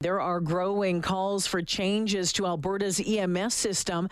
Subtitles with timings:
[0.00, 4.08] There are growing calls for changes to Alberta's EMS system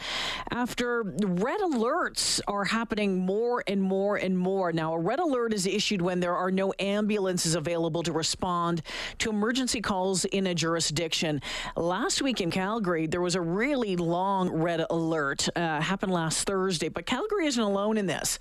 [0.50, 4.72] after red alerts are happening more and more and more.
[4.72, 8.82] Now, a red alert is issued when there are no ambulances available to respond
[9.18, 11.40] to emergency calls in a jurisdiction.
[11.76, 16.88] Last week in Calgary, there was a really long red alert, uh, happened last Thursday,
[16.88, 18.40] but Calgary isn't alone in this.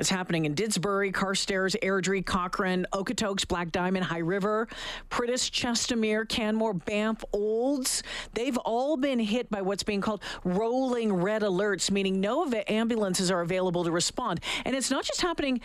[0.00, 4.66] It's happening in Didsbury, Carstairs, Airdrie, Cochrane, Okotoks, Black Diamond, High River,
[5.10, 8.02] Priddis, Chestermere, Canmore, Banff, Olds.
[8.34, 13.40] They've all been hit by what's being called rolling red alerts, meaning no ambulances are
[13.40, 14.40] available to respond.
[14.64, 15.60] And it's not just happening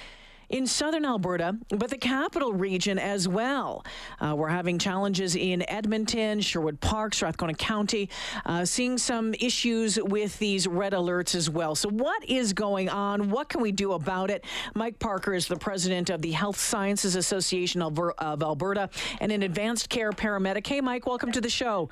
[0.49, 3.85] in southern Alberta, but the capital region as well.
[4.19, 8.09] Uh, we're having challenges in Edmonton, Sherwood Park, Strathcona County,
[8.45, 11.75] uh, seeing some issues with these red alerts as well.
[11.75, 13.29] So, what is going on?
[13.29, 14.45] What can we do about it?
[14.73, 19.43] Mike Parker is the president of the Health Sciences Association of, of Alberta and an
[19.43, 20.65] advanced care paramedic.
[20.65, 21.89] Hey, Mike, welcome to the show.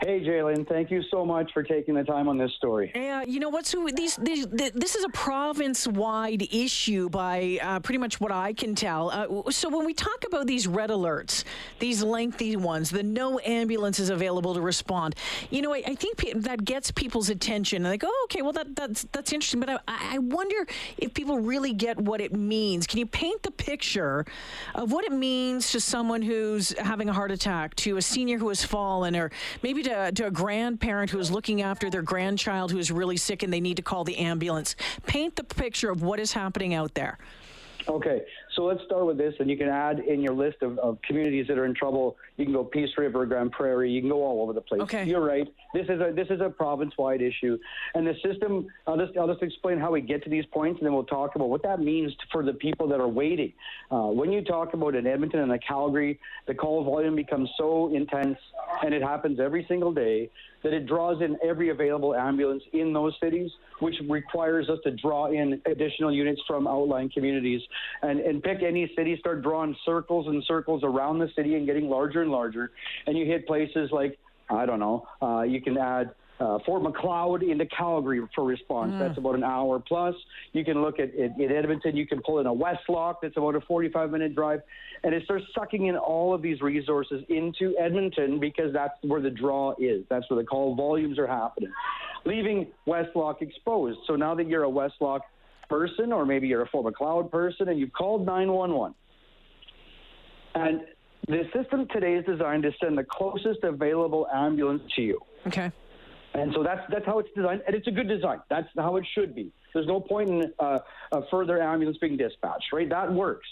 [0.00, 2.92] Hey, Jalen, thank you so much for taking the time on this story.
[2.94, 3.66] Yeah, you know what?
[3.66, 8.52] So, these, these this is a province wide issue by uh, pretty much what I
[8.52, 9.10] can tell.
[9.10, 11.44] Uh, so when we talk about these red alerts,
[11.78, 15.14] these lengthy ones, the no ambulances available to respond,
[15.50, 17.84] you know, I, I think pe- that gets people's attention.
[17.84, 19.60] And they go, oh, okay, well that that's that's interesting.
[19.60, 20.66] But I, I wonder
[20.98, 22.86] if people really get what it means.
[22.86, 24.24] Can you paint the picture
[24.74, 28.48] of what it means to someone who's having a heart attack, to a senior who
[28.48, 29.30] has fallen, or
[29.62, 33.42] maybe to, to a grandparent who is looking after their grandchild who is really sick
[33.42, 34.76] and they need to call the ambulance?
[35.06, 37.18] Paint the picture of what is happening out there.
[37.88, 38.22] Okay,
[38.54, 41.46] so let's start with this, and you can add in your list of, of communities
[41.48, 42.16] that are in trouble.
[42.36, 43.90] You can go Peace River, Grande Prairie.
[43.90, 44.82] You can go all over the place.
[44.82, 45.04] Okay.
[45.04, 45.46] You're right.
[45.72, 47.58] This is a this is a province-wide issue,
[47.94, 48.66] and the system.
[48.86, 51.36] I'll just I'll just explain how we get to these points, and then we'll talk
[51.36, 53.52] about what that means for the people that are waiting.
[53.90, 57.94] Uh, when you talk about in Edmonton and the Calgary, the call volume becomes so
[57.94, 58.38] intense,
[58.84, 60.30] and it happens every single day
[60.62, 63.50] that it draws in every available ambulance in those cities,
[63.80, 67.62] which requires us to draw in additional units from outlying communities
[68.02, 71.88] and, and pick any city, start drawing circles and circles around the city and getting
[71.88, 72.72] larger and larger.
[73.06, 74.18] And you hit places like,
[74.50, 78.92] I don't know, uh, you can add uh, Fort Macleod into Calgary for response.
[78.94, 78.98] Mm.
[78.98, 80.14] That's about an hour plus.
[80.52, 81.96] You can look at, at, at Edmonton.
[81.96, 83.16] You can pull in a Westlock.
[83.22, 84.62] That's about a 45 minute drive.
[85.04, 89.30] And it starts sucking in all of these resources into Edmonton because that's where the
[89.30, 90.04] draw is.
[90.08, 91.72] That's where the call volumes are happening,
[92.24, 93.98] leaving Westlock exposed.
[94.06, 95.20] So now that you're a Westlock
[95.68, 98.94] person, or maybe you're a Fort Macleod person, and you've called 911,
[100.54, 100.80] and
[101.28, 105.20] the system today is designed to send the closest available ambulance to you.
[105.46, 105.70] Okay.
[106.40, 108.40] And so that's that's how it's designed, and it's a good design.
[108.48, 109.52] That's how it should be.
[109.74, 110.78] There's no point in uh,
[111.12, 112.88] a further ambulance being dispatched, right?
[112.88, 113.46] That works.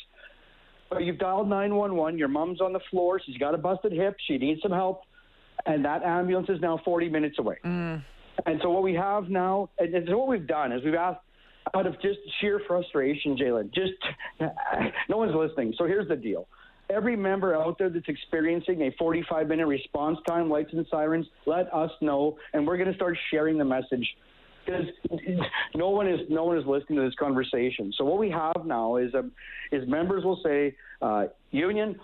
[0.90, 2.18] But you've dialed 911.
[2.18, 3.20] Your mom's on the floor.
[3.24, 4.16] She's got a busted hip.
[4.26, 5.02] She needs some help,
[5.66, 7.56] and that ambulance is now 40 minutes away.
[7.62, 8.02] Mm.
[8.46, 11.20] And so what we have now, and, and so what we've done is we've asked
[11.74, 13.74] out of just sheer frustration, Jalen.
[13.74, 13.92] Just
[15.08, 15.74] no one's listening.
[15.76, 16.48] So here's the deal
[16.90, 21.72] every member out there that's experiencing a 45 minute response time, lights and sirens, let
[21.72, 24.16] us know, and we're going to start sharing the message
[24.64, 24.86] because
[25.74, 27.92] no one is no one is listening to this conversation.
[27.96, 29.32] So what we have now is um,
[29.72, 31.98] is members will say, uh, Union.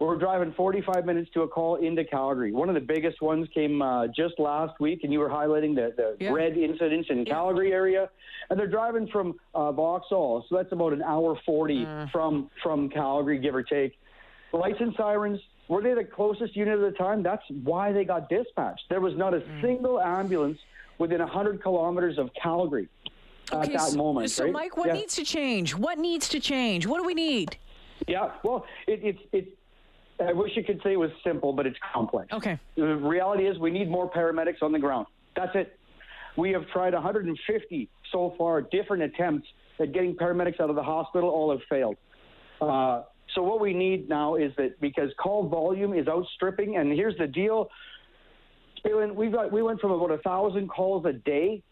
[0.00, 2.52] We're driving 45 minutes to a call into Calgary.
[2.52, 5.92] One of the biggest ones came uh, just last week, and you were highlighting the,
[5.96, 6.30] the yeah.
[6.30, 7.32] red incidents in yeah.
[7.32, 8.08] Calgary area.
[8.48, 12.12] And they're driving from uh, Vauxhall, so that's about an hour 40 mm.
[12.12, 13.98] from from Calgary, give or take.
[14.52, 17.22] Lights and sirens, were they the closest unit at the time?
[17.22, 18.84] That's why they got dispatched.
[18.88, 19.60] There was not a mm.
[19.60, 20.58] single ambulance
[20.98, 22.88] within 100 kilometers of Calgary
[23.52, 24.30] okay, at that so, moment.
[24.30, 24.52] So, right?
[24.52, 24.94] Mike, what yeah.
[24.94, 25.74] needs to change?
[25.74, 26.86] What needs to change?
[26.86, 27.56] What do we need?
[28.06, 29.50] Yeah, well, it, it's it's.
[30.20, 32.32] I wish you could say it was simple, but it's complex.
[32.32, 32.58] Okay.
[32.74, 35.06] The reality is, we need more paramedics on the ground.
[35.36, 35.78] That's it.
[36.36, 39.46] We have tried 150 so far, different attempts
[39.78, 41.28] at getting paramedics out of the hospital.
[41.28, 41.96] All have failed.
[42.60, 43.02] Uh,
[43.34, 47.26] so what we need now is that because call volume is outstripping, and here's the
[47.26, 47.70] deal,
[49.14, 51.62] we got we went from about a thousand calls a day,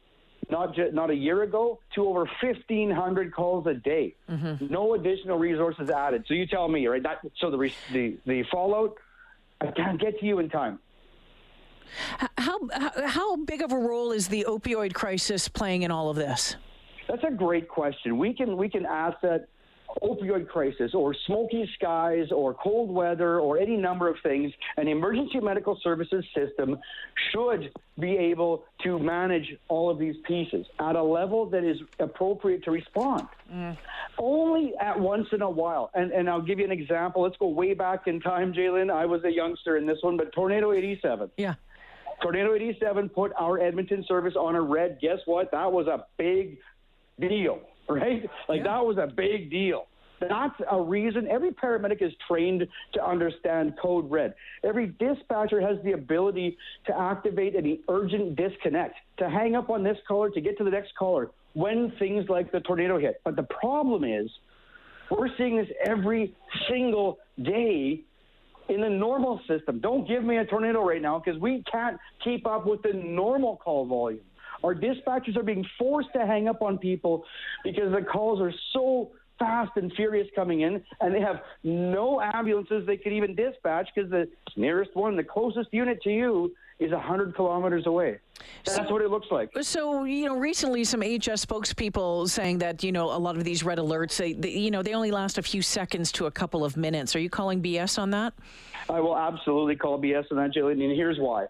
[0.50, 4.14] not just, not a year ago, to over fifteen hundred calls a day.
[4.28, 4.66] Mm-hmm.
[4.72, 6.24] No additional resources added.
[6.28, 7.02] So you tell me, right?
[7.02, 8.96] That so the the the fallout,
[9.60, 10.78] I can't get to you in time.
[12.36, 16.16] How, how how big of a role is the opioid crisis playing in all of
[16.16, 16.56] this?
[17.08, 18.18] That's a great question.
[18.18, 19.48] We can we can ask that
[20.02, 25.40] opioid crisis or smoky skies or cold weather or any number of things, an emergency
[25.40, 26.78] medical services system
[27.32, 32.62] should be able to manage all of these pieces at a level that is appropriate
[32.64, 33.26] to respond.
[33.52, 33.76] Mm.
[34.18, 35.90] Only at once in a while.
[35.94, 37.22] And, and I'll give you an example.
[37.22, 38.90] Let's go way back in time, Jalen.
[38.90, 41.30] I was a youngster in this one, but Tornado 87.
[41.36, 41.54] Yeah.
[42.22, 44.98] Tornado 87 put our Edmonton service on a red.
[45.00, 45.50] Guess what?
[45.50, 46.58] That was a big
[47.20, 48.28] deal, right?
[48.48, 48.64] Like yeah.
[48.64, 49.86] that was a big deal.
[50.20, 51.28] That's a reason.
[51.28, 54.34] Every paramedic is trained to understand code red.
[54.64, 56.56] Every dispatcher has the ability
[56.86, 60.70] to activate an urgent disconnect, to hang up on this caller, to get to the
[60.70, 63.20] next caller when things like the tornado hit.
[63.24, 64.30] But the problem is,
[65.10, 66.34] we're seeing this every
[66.68, 68.02] single day
[68.68, 69.80] in the normal system.
[69.80, 73.56] Don't give me a tornado right now because we can't keep up with the normal
[73.56, 74.20] call volume.
[74.64, 77.24] Our dispatchers are being forced to hang up on people
[77.64, 82.86] because the calls are so fast and furious coming in, and they have no ambulances
[82.86, 87.34] they could even dispatch because the nearest one, the closest unit to you, is 100
[87.34, 88.18] kilometers away.
[88.64, 89.50] That's so, what it looks like.
[89.62, 93.64] So, you know, recently some HS spokespeople saying that, you know, a lot of these
[93.64, 96.64] red alerts, they, they, you know, they only last a few seconds to a couple
[96.64, 97.16] of minutes.
[97.16, 98.34] Are you calling BS on that?
[98.90, 101.46] I will absolutely call BS on that, Jillian, and here's why.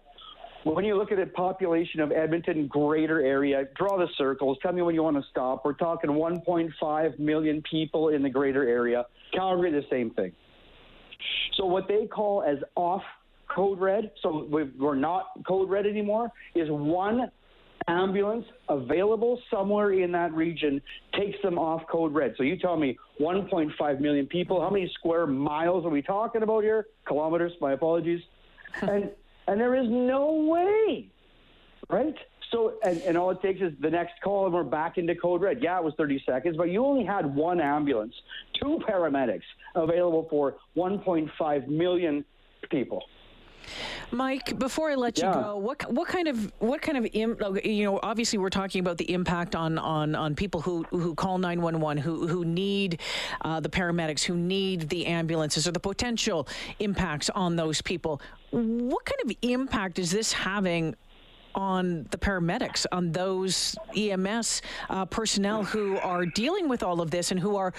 [0.75, 4.57] When you look at the population of Edmonton greater area, draw the circles.
[4.61, 5.63] Tell me when you want to stop.
[5.63, 9.05] We're talking 1.5 million people in the greater area.
[9.33, 10.33] Calgary, the same thing.
[11.55, 13.01] So what they call as off
[13.47, 17.31] code red, so we're not code red anymore, is one
[17.87, 20.81] ambulance available somewhere in that region
[21.17, 22.33] takes them off code red.
[22.35, 26.63] So you tell me 1.5 million people, how many square miles are we talking about
[26.63, 26.87] here?
[27.05, 28.21] Kilometers, my apologies.
[28.81, 29.11] and
[29.47, 31.09] and there is no way,
[31.89, 32.15] right?
[32.51, 35.41] So, and, and all it takes is the next call, and we're back into code
[35.41, 35.61] red.
[35.61, 38.13] Yeah, it was 30 seconds, but you only had one ambulance,
[38.61, 39.41] two paramedics
[39.75, 42.23] available for 1.5 million
[42.69, 43.03] people.
[44.11, 45.27] Mike, before I let yeah.
[45.27, 48.97] you go, what what kind of what kind of you know obviously we're talking about
[48.97, 53.01] the impact on on on people who who call 911 who who need
[53.41, 56.47] uh, the paramedics who need the ambulances or the potential
[56.79, 58.21] impacts on those people.
[58.51, 60.95] What kind of impact is this having
[61.57, 67.31] on the paramedics, on those EMS uh, personnel who are dealing with all of this
[67.31, 67.73] and who are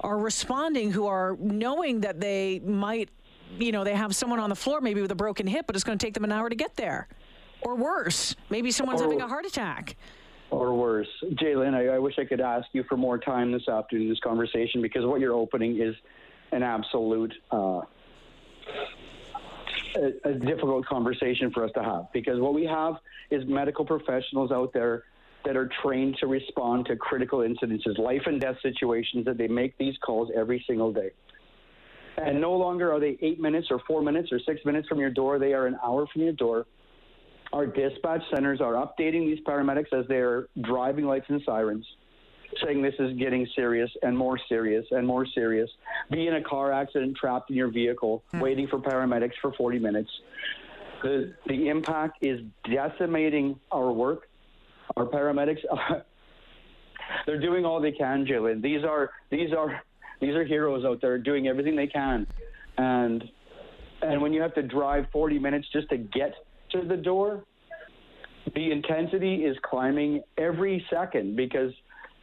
[0.00, 3.08] are responding, who are knowing that they might
[3.58, 5.84] you know, they have someone on the floor maybe with a broken hip, but it's
[5.84, 7.08] going to take them an hour to get there.
[7.62, 9.96] Or worse, maybe someone's or, having a heart attack.
[10.50, 11.08] Or worse.
[11.34, 14.82] Jalen, I, I wish I could ask you for more time this afternoon, this conversation,
[14.82, 15.94] because what you're opening is
[16.50, 17.32] an absolute.
[17.50, 17.82] Uh,
[19.96, 22.94] a, a difficult conversation for us to have because what we have
[23.30, 25.04] is medical professionals out there
[25.44, 29.76] that are trained to respond to critical incidences, life and death situations that they make
[29.78, 31.10] these calls every single day.
[32.18, 35.10] And no longer are they eight minutes or four minutes or six minutes from your
[35.10, 35.38] door.
[35.38, 36.66] They are an hour from your door.
[37.52, 41.86] Our dispatch centers are updating these paramedics as they are driving lights and sirens,
[42.64, 45.68] saying this is getting serious and more serious and more serious.
[46.10, 48.40] Be in a car accident, trapped in your vehicle, hmm.
[48.40, 50.10] waiting for paramedics for 40 minutes.
[51.02, 54.28] The, the impact is decimating our work.
[54.96, 55.60] Our paramedics,
[57.26, 58.62] they're doing all they can, Jalen.
[58.62, 59.82] These are these are
[60.22, 62.26] these are heroes out there doing everything they can,
[62.78, 63.28] and
[64.00, 66.34] and when you have to drive 40 minutes just to get
[66.70, 67.44] to the door,
[68.54, 71.72] the intensity is climbing every second because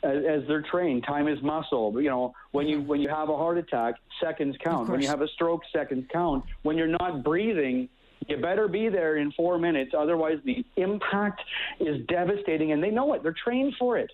[0.03, 2.01] as, as, they're trained, time is muscle.
[2.01, 4.89] You know, when you when you have a heart attack, seconds count.
[4.89, 6.45] When you have a stroke, seconds count.
[6.63, 7.89] When you're not breathing,
[8.27, 9.91] you better be there in four minutes.
[9.97, 11.41] Otherwise, the impact
[11.79, 13.23] is devastating, and they know it.
[13.23, 14.11] They're trained for it,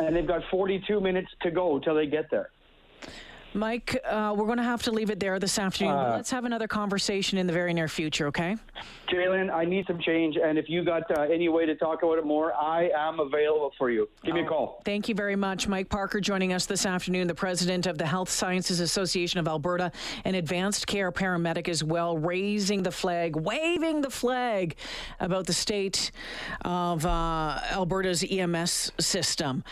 [0.00, 2.50] and they've got 42 minutes to go till they get there.
[3.54, 5.92] Mike, uh, we're going to have to leave it there this afternoon.
[5.92, 8.56] Uh, let's have another conversation in the very near future, okay?
[9.10, 12.18] Jalen, I need some change, and if you got uh, any way to talk about
[12.18, 14.08] it more, I am available for you.
[14.24, 14.82] Give oh, me a oh, call.
[14.84, 18.30] Thank you very much, Mike Parker, joining us this afternoon, the president of the Health
[18.30, 19.92] Sciences Association of Alberta,
[20.24, 24.76] an advanced care paramedic as well, raising the flag, waving the flag
[25.20, 26.10] about the state
[26.62, 29.62] of uh, Alberta's EMS system.